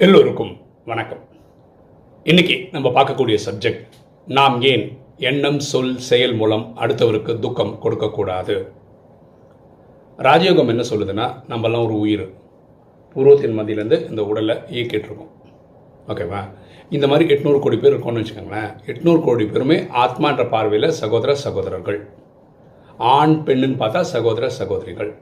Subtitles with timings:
[0.00, 1.18] எல்லோருக்கும் வணக்கம்.
[2.24, 3.86] இன்னைக்கு நம்ம பார்க்கக்கூடிய சப்ஜெக்ட்
[4.26, 8.72] நாம் ஏன் எண்ணம் சொல் செயல் மூலம் அடுத்தவருக்கு துக்கம் கொடுக்கக்கூடாது?
[10.18, 12.34] ராஜயோகம் என்ன சொல்லுதுன்னா நம்மலாம் ஒரு உயிர்.
[13.14, 15.30] பூர்வத்தின் மதியிலேருந்து இந்த உடலை இயக்கிட்டுருக்கோம்.
[16.08, 16.48] ஓகேவா
[16.90, 18.76] இந்த மாதிரி எட்நூறு கோடி பேர் இருக்கோம்னு வச்சுக்கோங்களேன்.
[18.86, 22.08] எட்நூறு கோடி பேருமே ஆத்மான்ற பார்வையில் சகோதர சகோதரர்கள்.
[22.98, 25.18] ஆண் பெண்ணுன்னு பார்த்தா சகோதர சகோதரிகள்.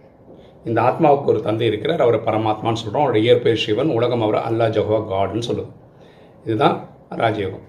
[0.64, 5.00] இந்த ஆத்மாவுக்கு ஒரு தந்தை இருக்கிறார் அவரை பரமாத்மான்னு சொல்கிறோம் அவருடைய இயற்பெயர் சிவன் உலகம் அவர் அல்லா ஜஹோவா
[5.12, 5.70] காட்னு சொல்லுது
[6.46, 6.76] இதுதான்
[7.22, 7.66] ராஜயோகம்.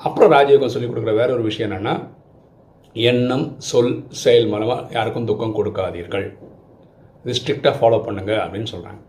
[0.00, 1.94] அப்புறம் ராஜயோகம் சொல்லிக் கொடுக்குற வேற ஒரு விஷயம் என்னென்னா
[2.96, 6.26] எண்ணம் சொல் செயல் மூலமாக யாருக்கும் துக்கம் கொடுக்காதீர்கள்.
[7.24, 9.00] இது ஸ்ட்ரிக்டாக ஃபாலோ பண்ணுங்கள் அப்படின்னு சொல்கிறாங்க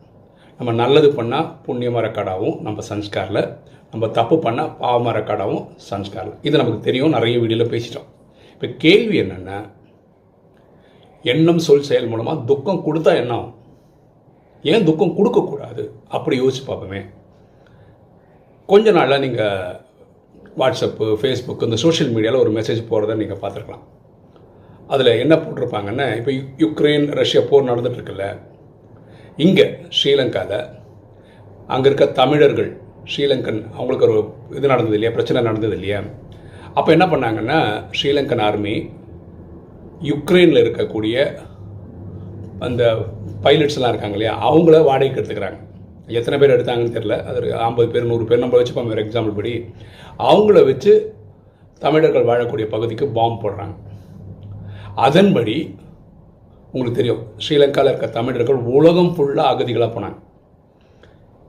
[0.59, 3.43] நம்ம நல்லது பண்ணால் புண்ணியமாக ரெக்கார்டாகவும் நம்ம சன்ஸ்காரில்
[3.93, 6.35] நம்ம தப்பு பண்ணால் பாவமாக ரெக்கார்டாகவும் சன்ஸ்காரில்.
[6.47, 8.09] இது நமக்கு தெரியும் நிறைய வீடியோவில் பேசிட்டோம்.
[8.53, 9.57] இப்போ கேள்வி என்னென்னா
[11.23, 13.35] எண்ணம் சொல் செயல் மூலமாக துக்கம் கொடுத்தா என்ன
[14.71, 15.83] ஏன் துக்கம் கொடுக்கக்கூடாது
[16.15, 17.01] அப்படி யோசிச்சு பார்ப்போமே.
[18.69, 19.77] கொஞ்ச நாளில் நீங்கள்
[20.61, 23.85] வாட்ஸ்அப்பு ஃபேஸ்புக் இந்த சோஷியல் மீடியாவில் ஒரு மெசேஜ் போகிறத நீங்கள் பார்த்துருக்கலாம்.
[24.93, 26.31] அதில் என்ன போட்டிருப்பாங்கன்னா இப்போ
[26.63, 28.25] யுக்ரைன் ரஷ்யா போர் நடந்துட்டு இருக்குல்ல.
[29.45, 29.65] இங்கே
[29.97, 30.57] ஸ்ரீலங்காவில்
[31.73, 32.71] அங்கே இருக்க தமிழர்கள்
[33.11, 34.17] ஸ்ரீலங்கன் அவங்களுக்கு ஒரு
[34.57, 35.13] இது நடந்தது இல்லையா?
[35.17, 35.99] பிரச்சனை நடந்தது இல்லையா?
[36.77, 37.59] அப்போ என்ன பண்ணாங்கன்னா
[37.99, 38.75] ஸ்ரீலங்கன் ஆர்மி
[40.09, 41.15] யுக்ரைனில் இருக்கக்கூடிய
[42.67, 42.83] அந்த
[43.43, 44.33] பைலட்ஸ்லாம் இருக்காங்க இல்லையா?
[44.49, 45.59] அவங்கள வாடகைக்கு எடுத்துக்கிறாங்க.
[46.19, 48.43] எத்தனை பேர் எடுத்தாங்கன்னு தெரில அது ஐம்பது பேர் நூறு பேர்.
[48.43, 49.53] நம்ம வச்சுப்போம் ஒரு எக்ஸாம்பிள் படி.
[50.17, 50.93] அவங்கள வச்சு
[51.79, 53.75] தமிழர்கள் வாழக்கூடிய பகுதிக்கு பாம்பு போடுறாங்க.
[54.95, 55.55] அதன்படி
[56.71, 60.19] உங்களுக்கு தெரியும் ஸ்ரீலங்காவில் இருக்க தமிழர்கள் உலகம் ஃபுல்லாக அகதிகளாக போனாங்க.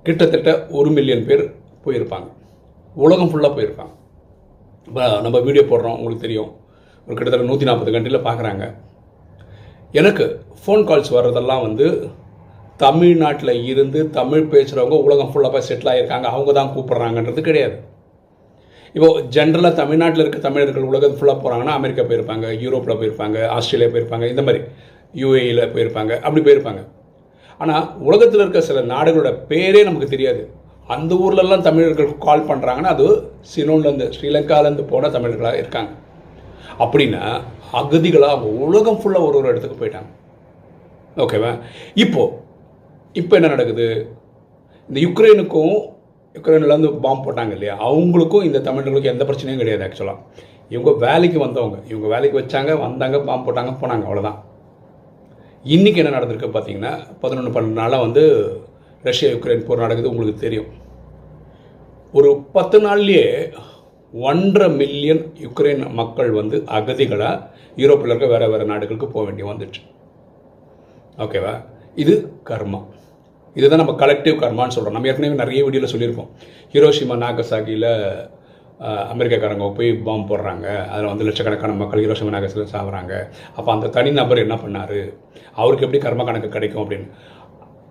[0.02, 1.44] கிட்டத்தட்ட ஒரு மில்லியன் பேர்
[1.84, 2.28] போயிருப்பாங்க.
[2.94, 3.94] உலகம் ஃபுல்லாக போயிருப்பாங்க.
[4.88, 6.50] இப்போ நம்ம வீடியோ போடுறோம் உங்களுக்கு தெரியும்.
[7.06, 8.64] ஒரு கிட்டத்தட்ட நூற்றி நாற்பது கண்ட்ரியில் பார்க்குறாங்க.
[10.00, 10.26] எனக்கு
[10.64, 11.86] ஃபோன் கால்ஸ் வர்றதெல்லாம் வந்து
[12.84, 17.76] தமிழ்நாட்டில் இருந்து தமிழ் பேசுகிறவங்க உலகம் ஃபுல்லாக போய் செட்டில் ஆகியிருக்காங்க அவங்க தான் கூப்பிட்றாங்கன்றது கிடையாது.
[18.96, 24.42] இப்போ ஜென்ரலாக தமிழ்நாட்டில் இருக்க தமிழர்கள் உலகம் ஃபுல்லாக போகிறாங்கன்னா அமெரிக்கா போயிருப்பாங்க யூரோப்பில் போயிருப்பாங்க ஆஸ்திரேலியா போயிருப்பாங்க இந்த
[24.46, 24.60] மாதிரி
[25.22, 26.82] யூஏயில் போயிருப்பாங்க அப்படி போயிருப்பாங்க.
[27.60, 30.42] ஆனால் உலகத்தில் இருக்க சில நாடுகளோட பேரே நமக்கு தெரியாது.
[30.94, 33.06] அந்த ஊர்லெல்லாம் தமிழர்கள் கால் பண்ணுறாங்கன்னா அது
[33.52, 35.90] சினோன்லேருந்து ஸ்ரீலங்காலேருந்து போன தமிழர்களாக இருக்காங்க.
[36.82, 37.22] அப்படின்னா
[37.80, 40.10] அகதிகளாக அவங்க உலகம் ஃபுல்லாக ஒரு ஒரு இடத்துக்கு போயிட்டாங்க.
[41.24, 41.52] ஓகேவா
[42.04, 42.22] இப்போ
[43.20, 43.86] இப்போ என்ன நடக்குது?
[44.88, 45.74] இந்த யுக்ரைனுக்கும்
[46.36, 47.74] யுக்ரைன்லேருந்து பாம்பு போட்டாங்க இல்லையா?
[47.88, 50.18] அவங்களுக்கும் இந்த தமிழர்களுக்கும் எந்த பிரச்சனையும் கிடையாது ஆக்சுவலாக
[50.74, 51.78] இவங்க வேலைக்கு வந்தவங்க.
[51.90, 54.38] இவங்க வேலைக்கு வச்சாங்க வந்தாங்க பாம்பு போட்டாங்க போனாங்க அவ்வளோதான்
[55.74, 56.92] இன்றைக்கி என்ன நடந்திருக்கு பார்த்தீங்கன்னா
[57.24, 58.22] பதினொன்று பன்னெண்டு நாளாக வந்து
[59.08, 60.70] ரஷ்யா யுக்ரைன் போர் நடக்குது உங்களுக்கு தெரியும்.
[62.14, 63.26] ஒரு பத்து நாள்லேயே
[64.14, 67.38] ஒன்றரை மில்லியன் யுக்ரைன் மக்கள் வந்து அகதிகளாக
[67.82, 69.80] யூரோப்பில் இருக்க வேறு வேறு நாடுகளுக்கு போக வேண்டி வந்துச்சு.
[71.24, 71.54] ஓகேவா
[72.02, 72.14] இது
[72.50, 72.80] கர்மா.
[73.56, 76.30] இதுதான் நம்ம கலெக்டிவ் கர்மான்னு சொல்கிறோம் நம்ம ஏற்கனவே நிறைய வீடியோவில் சொல்லியிருக்கோம்
[76.74, 77.88] ஹிரோஷிமா நாகசாகியில்
[79.14, 80.66] அமெரிக்காக்காரங்க போய் பாம்பு போடுறாங்க.
[80.92, 83.12] அதில் வந்து லட்சக்கணக்கான மக்கள் ஹிரோஷிமா நாகசாகியில் சாகுறாங்க
[83.56, 85.00] அப்போ அந்த தனிநபர் என்ன பண்ணார்?
[85.60, 87.08] அவருக்கு எப்படி கர்ம கணக்கு கிடைக்கும் அப்படின்னு.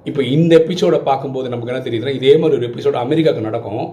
[0.05, 3.85] இப்போ இந்த எபிசோடை பார்க்கும்போது நமக்கு என்ன தெரியுதுன்னா இதே மாதிரி ஒரு எபிசோடு அமெரிக்காவுக்கு நடக்கும்.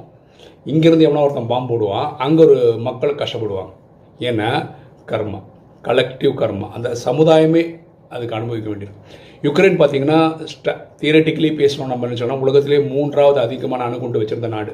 [0.73, 3.73] இங்கேருந்து எவனோ ஒருத்தன் பாம்பு போடுவான் அங்கே ஒரு மக்கள் கஷ்டப்படுவாங்க.
[4.29, 4.51] ஏன்னா
[5.11, 5.41] கர்மா
[5.89, 7.65] கலெக்டிவ் கர்மா அந்த சமுதாயமே
[8.15, 8.95] அதுக்கு அனுபவிக்க வேண்டியது.
[9.47, 10.21] யுக்ரைன் பார்த்தீங்கன்னா
[11.01, 14.73] தியரட்டிக்கலி பேசணும் நம்ம என்ன சொன்னால் உலகத்திலே மூன்றாவது அதிகமான அணுகுண்டு வச்சிருந்த நாடு.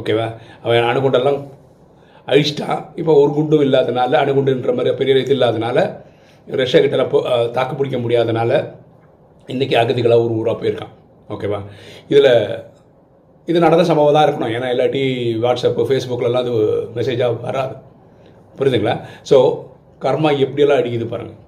[0.00, 0.26] ஓகேவா
[0.64, 1.40] அவன் அணுகுண்டெல்லாம்
[2.32, 5.78] அழிச்சிட்டான் இப்போ ஒரு குண்டும் இல்லாதனால அணுகுண்டுன்ற மாதிரி பெரிய இது இல்லாதனால
[6.48, 7.18] ரஷ்யா கிட்ட போ
[7.56, 8.50] தாக்கு பிடிக்க முடியாதனால
[9.52, 10.92] இன்றைக்கி அகதிகளாக ஒரு ஊராக போயிருக்கான்.
[11.30, 11.58] ஓகேவா
[12.10, 12.30] இதில்
[13.50, 14.52] இது நடந்த சம்பவம் தான் இருக்கணும்.
[14.56, 15.02] ஏன்னா இல்லாட்டி
[15.44, 16.54] வாட்ஸ்அப்பு ஃபேஸ்புக்கிலலாம் அது
[16.96, 17.74] மெசேஜாக வராது.
[18.58, 18.96] புரியுதுங்களா
[19.30, 19.38] ஸோ
[20.04, 21.40] கர்மா எப்படியெல்லாம் அடிக்குது பாருங்கள்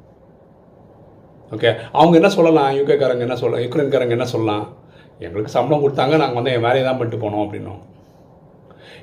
[1.54, 2.70] ஓகே அவங்க என்ன சொல்லலாம்?
[2.78, 4.64] யூகேக்காரங்க என்ன சொல்லலாம் யுக்ரைன்காரங்க என்ன சொல்லலாம்?
[5.26, 7.82] எங்களுக்கு சம்பளம் கொடுத்தாங்க நாங்கள் வந்து என் வேலையை தான் பண்ணிட்டு போனோம் அப்படின்னோம்.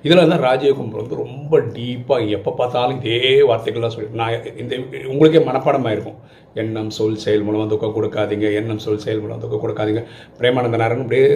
[0.05, 4.73] இதில் தான் ராஜயோகம் வந்து ரொம்ப டீப்பாக எப்போ பார்த்தாலும் இதே வார்த்தைகள்லாம் சொல்லி நான் இந்த
[5.11, 6.17] உங்களுக்கே மனப்பாடமாக இருக்கும்.
[6.61, 8.47] எண்ணம் சொல் செயல் மூலமாக துக்கம் கொடுக்காதீங்க.
[8.59, 10.03] எண்ணம் சொல் செயல் மூலம் துக்கம் கொடுக்காதீங்க.
[10.39, 11.27] பிரேமானந்தனாரன் அப்படியே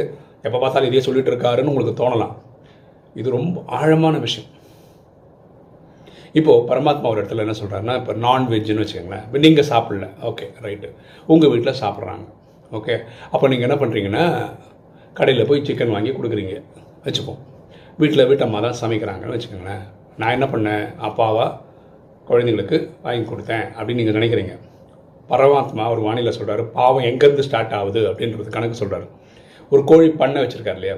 [0.46, 2.36] எப்போ பார்த்தாலும் இதே சொல்லிட்டு இருக்காருன்னு உங்களுக்கு தோணலாம்.
[3.20, 4.50] இது ரொம்ப ஆழமான விஷயம்.
[6.40, 9.26] இப்போது பரமாத்மா ஒரு இடத்துல என்ன சொல்கிறாருன்னா இப்போ நான்வெஜ்னு வச்சுக்கோங்களேன்.
[9.28, 10.08] இப்போ நீங்கள் சாப்பிடல.
[10.30, 10.88] ஓகே ரைட்டு
[11.34, 12.26] உங்கள் வீட்டில் சாப்பிட்றாங்க.
[12.78, 12.96] ஓகே
[13.34, 14.24] அப்போ நீங்கள் என்ன பண்ணுறீங்கன்னா
[15.20, 16.56] கடையில் போய் சிக்கன் வாங்கி கொடுக்குறீங்க.
[17.06, 17.42] வச்சுப்போம்
[18.02, 19.84] வீட்டில் வீட்டம்மா தான் சமைக்கிறாங்கன்னு வச்சுக்கோங்களேன்.
[20.22, 20.86] நான் என்ன பண்ணேன்?
[21.08, 21.46] அப்பாவா
[22.30, 24.54] குழந்தைங்களுக்கு வாங்கி கொடுத்தேன் அப்படின்னு நீங்கள் நினைக்கிறீங்க.
[25.30, 29.08] பரமாத்மா ஒரு வானிலை சொல்கிறார் பாவம் எங்கேருந்து ஸ்டார்ட் ஆகுது அப்படின்றது கணக்கு சொல்கிறாரு
[29.70, 30.96] ஒரு கோழி பண்ணை வச்சுருக்காரு இல்லையா?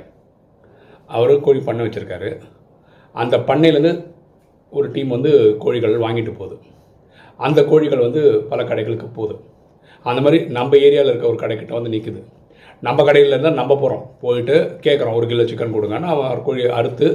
[1.08, 2.30] அவர் கோழி பண்ணை வச்சுருக்காரு.
[3.16, 4.12] அந்த பண்ணையிலேருந்து
[4.70, 6.58] ஒரு டீம் வந்து கோழிகள் வாங்கிட்டு போகுது.
[7.38, 9.36] அந்த கோழிகள் வந்து பல கடைகளுக்கு போகுது.
[10.04, 12.24] அந்த மாதிரி நம்ம ஏரியாவில் இருக்க ஒரு கடைக்கிட்ட வந்து நிற்குது
[12.82, 17.08] நம்ம கடையில் இருந்தால் நம்ம போகிறோம் போயிட்டு கேட்குறோம் ஒரு கிலோ சிக்கன் கொடுங்கன்னு அவன் கோழி அறுத்து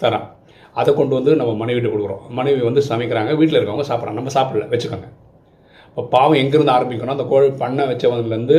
[0.00, 0.26] தரான்.
[0.72, 2.28] அதை கொண்டு வந்து நம்ம மனைவிட்டு கொடுக்குறோம்.
[2.28, 4.18] மனைவி வந்து சமைக்கிறாங்க வீட்டில் இருக்கவங்க சாப்பிட்றாங்க.
[4.20, 5.08] நம்ம சாப்பிடல வச்சுக்கோங்க.
[5.88, 7.16] இப்போ பாவம் எங்கேருந்து ஆரம்பிக்கணும்?
[7.16, 8.58] அந்த கோழி பண்ணை வச்சவங்கலேருந்து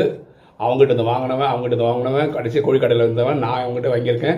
[0.60, 4.38] அவங்ககிட்ட இருந்து வாங்கினவன் அவங்ககிட்ட இருந்து வாங்கினவன் கடைசி கோழிக்கடையில் இருந்தவன் நான் அவங்ககிட்ட வாங்கியிருக்கேன்.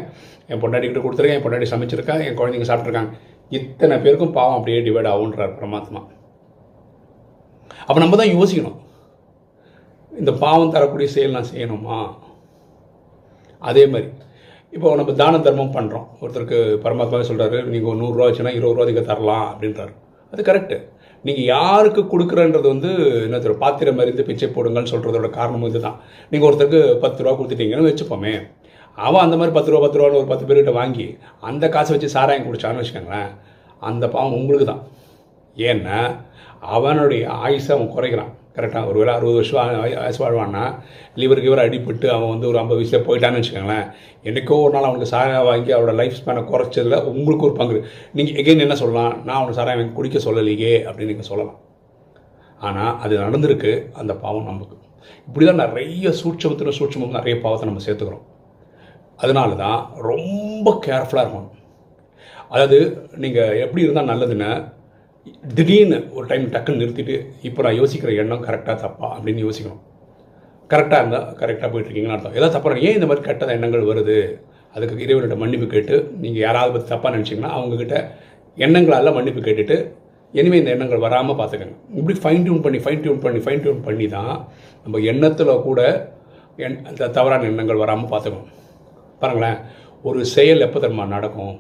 [0.52, 3.12] என் பொண்டாட்டிக்கிட்ட கொடுத்துருக்கேன் என் பொண்டாட்டி சமைச்சிருக்கேன் என் குழந்தைங்க சாப்பிட்ருக்காங்க
[3.58, 6.02] இத்தனை பேருக்கும் பாவம் அப்படியே டிவைட் ஆகுன்றார் பரமாத்மா.
[7.88, 8.78] அப்போ நம்ம தான் யோசிக்கணும்.
[10.22, 11.98] இந்த பாவம் தரக்கூடிய செயல் நான் செய்யணுமா?
[13.70, 14.08] அதே மாதிரி
[14.76, 19.10] இப்போ நம்ம தான தர்மம் பண்ணுறோம் ஒருத்தருக்கு பரமாத்மாவே சொல்கிறாரு நீங்கள் ஒரு நூறுரூவா வச்சுன்னா இருபது ரூபா நீங்கள்
[19.10, 19.94] தரலாம் அப்படின்றாரு.
[20.34, 20.78] அது கரெக்டு
[21.28, 22.92] நீங்கள் யாருக்கு கொடுக்குறன்றது வந்து
[23.26, 25.98] என்ன தெரியும் பாத்திரம் மறிந்து பிச்சை போடுங்கன்னு சொல்கிறதோட காரணம் இதுதான்.
[26.32, 28.34] நீங்கள் ஒருத்தருக்கு பத்து ரூபா கொடுத்துட்டீங்கன்னு வச்சுப்போமே.
[28.98, 31.08] அவன் அந்த மாதிரி பத்து ரூபா பத்து ரூபான்னு ஒரு பத்து பேர்கிட்ட வாங்கி
[31.50, 33.32] அந்த காசை வச்சு சாராயம் குடிச்சான்னு வச்சுக்கோங்களேன்
[33.90, 34.84] அந்த பாவம் உங்களுக்கு தான்
[35.58, 36.00] ஏன்னா
[36.78, 38.34] அவனுடைய ஆயுசை அவன் குறைக்கிறான்.
[38.56, 40.64] கரெக்டாக ஒரு வேளை அறுபது வருஷம் வயசு வாழ்வான்னா
[41.22, 43.86] லிவர் கிவர் அடிபட்டு அவன் வந்து ஒரு ஐம்பது வயசில் போயிட்டான்னு வச்சுக்கோங்களேன்.
[44.30, 47.78] என்னைக்கோ ஒரு நாள் அவனுக்கு சாராயம் வாங்கி அவரோட லைஃப் ஸ்பேனை குறைச்சதில் உங்களுக்கு ஒரு பங்கு.
[48.18, 49.14] நீங்கள் எகைன் என்ன சொல்லலாம்?
[49.28, 51.60] நான் அவனை சாராயம் வாங்கி குடிக்க சொல்லலையே அப்படின்னு நீங்கள் சொல்லலாம்.
[52.68, 53.72] ஆனால் அது நடந்திருக்கு.
[54.02, 54.76] அந்த பாவம் நமக்கு.
[55.28, 58.26] இப்படி தான் நிறைய சூட்சமத்தில் சூட்சமும் நிறைய பாவத்தை நம்ம சேர்த்துக்கிறோம்.
[59.24, 61.50] அதனால தான் ரொம்ப கேர்ஃபுல்லாக இருக்கணும்.
[62.54, 62.78] அதாவது
[63.24, 64.52] நீங்கள் எப்படி இருந்தால் நல்லதுன்னு
[65.58, 67.16] திடீர்னு ஒரு டைம் டக்குன்னு நிறுத்திட்டு
[67.48, 69.82] இப்போ நான் யோசிக்கிற எண்ணம் கரெக்டாக தப்பா அப்படின்னு யோசிக்கணும்.
[70.70, 72.36] கரெக்டாக இருந்தால் கரெக்டாக போயிட்டுருக்கீங்கன்னு அர்த்தம்.
[72.38, 74.18] ஏதாவது தப்பாக ஏன் இந்த மாதிரி கெட்ட எண்ணங்கள் வருது?
[74.76, 77.98] அதுக்கு இறைவனோட மன்னிப்பு கேட்டு நீங்கள் யாராவது பற்றி தப்பாக நினச்சிங்கன்னா அவங்கக்கிட்ட
[78.58, 79.78] எண்ணங்களால் மன்னிப்பு கேட்டுட்டு
[80.34, 84.06] இனிமேல் இந்த எண்ணங்கள் வராமல் பார்த்துக்கங்க இப்படி ஃபைன் டியூன் பண்ணி ஃபைன் டியூன் பண்ணி ஃபைன் டியூன் பண்ணி
[84.08, 84.34] தான்
[84.84, 85.82] நம்ம எண்ணத்தில் கூட
[86.58, 88.50] எண் அந்த தவறான எண்ணங்கள் வராமல் பார்த்துக்கணும்
[89.20, 89.58] பாருங்களேன்
[90.04, 91.56] ஒரு செயல் எப்போ தெரியுமா நடக்கும்?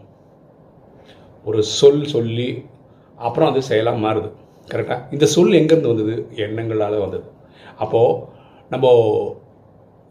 [1.45, 2.49] ஒரு சொல் சொல்லி
[3.21, 4.31] அப்புறம் அது செயலாக மாறுது.
[4.71, 6.27] கரெக்டாக இந்த சொல் எங்கேருந்து வந்தது?
[6.35, 7.23] எண்ணங்களால் வந்தது.
[7.77, 8.21] அப்போது
[8.69, 9.39] நம்ம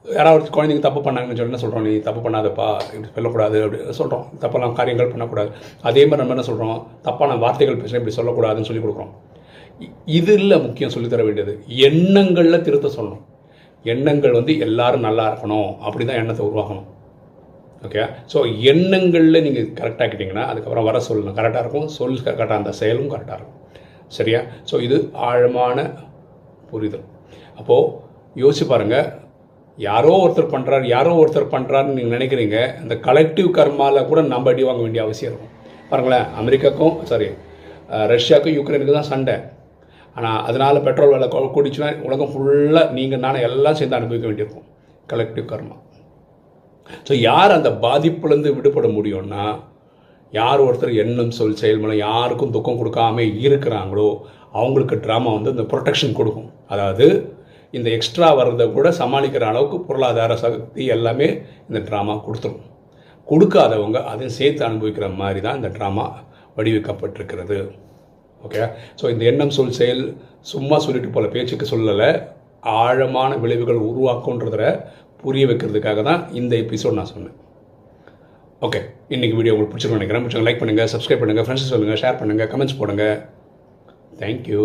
[0.05, 2.75] யாராவது குழந்தைங்க தப்பு பண்ணாங்கன்னு சொல்லி என்ன சொல்கிறோம் நீ தப்பு பண்ணாதப்பா.
[2.75, 3.63] இப்படி சொல்லக்கூடாது.
[3.63, 5.51] அப்படி சொல்கிறோம் தப்பெல்லாம் காரியங்கள் பண்ணக்கூடாது.
[5.83, 9.11] அதே மாதிரி நம்ம என்ன சொல்கிறோம் தப்பான வார்த்தைகள் பேசணும் இப்படி சொல்லக்கூடாதுன்னு சொல்லி கொடுக்குறோம்.
[9.79, 11.63] இதில் இது இல்லை முக்கியம் சொல்லித் தர வேண்டியது.
[11.67, 13.25] எண்ணங்களில் திருத்த சொல்லணும்.
[13.83, 15.77] எண்ணங்கள் வந்து எல்லாரும் நல்லா இருக்கணும்.
[15.79, 16.85] அப்படி தான் எண்ணத்தை உருவாக்கணும்.
[17.83, 21.89] ஓகே ஸோ எண்ணங்களில் நீங்கள் கரெக்டாகிட்டீங்கன்னா அதுக்கப்புறம் வர சொல்லணும் கரெக்டாக இருக்கும்.
[21.89, 23.59] சொல் கரெக்டாக அந்த செயலும் கரெக்டாக இருக்கும்.
[24.07, 24.41] சரியா?
[24.73, 25.91] ஸோ இது ஆழமான
[26.71, 27.05] புரிதல்.
[27.57, 27.93] அப்போது
[28.35, 29.13] யோசிச்சு பாருங்கள்
[29.77, 32.81] யாரோ ஒருத்தர் பண்ணுறாரு யாரோ ஒருத்தர் பண்ணுறாருன்னு நீங்கள் நினைக்கிறீங்க.
[32.83, 35.55] இந்த கலெக்டிவ் கர்மாவில் கூட நம்ம அடி வாங்க வேண்டிய அவசியம் இருக்கும்.
[35.91, 36.27] பாருங்களேன்.
[36.41, 37.29] அமெரிக்காக்கும் சாரி
[37.91, 39.35] ரஷ்யாவுக்கும் யுக்ரைனுக்கு தான் சண்டை.
[40.15, 44.67] ஆனால் அதனால் பெட்ரோல் விலை கூ- கூடிச்சுன்னா உலகம் ஃபுல்லாக நீங்கள் நானும் எல்லாம் சேர்ந்து அனுபவிக்க வேண்டியிருக்கும்.
[45.09, 45.77] கலெக்டிவ் கர்மா.
[47.09, 49.45] ஸோ யார் அந்த பாதிப்புலேருந்து விடுபட முடியும்னா
[50.33, 54.11] யார் ஒருத்தர் எண்ணம் சொல் செயல் மூலம் யாருக்கும் துக்கம் கொடுக்காம இருக்கிறாங்களோ
[54.59, 56.49] அவங்களுக்கு ட்ராமா வந்து இந்த ப்ரொடெக்ஷன் கொடுக்கும்.
[56.73, 57.07] அதாவது
[57.75, 61.29] இந்த எக்ஸ்ட்ரா வர்றதை கூட சமாளிக்கிற அளவுக்கு பொருளாதார சக்தி எல்லாமே
[61.69, 62.65] இந்த ட்ராமா கொடுத்துரும்.
[63.29, 66.07] கொடுக்காதவங்க அதையும் சேர்த்து அனுபவிக்கிற மாதிரி தான் இந்த ட்ராமா
[66.57, 67.59] வடிவமைக்கப்பட்டிருக்கிறது
[68.47, 68.63] ஓகே
[69.01, 70.05] ஸோ இந்த எண்ணம் சொல் செயல்
[70.53, 72.11] சும்மா சொல்லிட்டு போல பேச்சுக்கு சொல்லலை.
[72.61, 74.65] ஆழமான விளைவுகள் உருவாக்குன்றத
[75.23, 77.37] புரிய வைக்கிறதுக்காக தான் இந்த எபிசோட் நான் சொன்னேன்.
[78.67, 78.81] ஓகே
[79.15, 80.25] இன்றைக்கி வீடியோ உங்களுக்கு பிடிச்சிருக்கோம் நினைக்கிறேன்.
[80.25, 83.05] பிடிச்சவங்க லைக் பண்ணுங்கள் சப்ஸ்கிரைப் பண்ணுங்கள் ஃப்ரெண்ட்ஸ் சொல்லுங்கள் ஷேர் பண்ணுங்கள் கமெண்ட்ஸ் போடுங்க.
[84.23, 84.65] தேங்க்யூ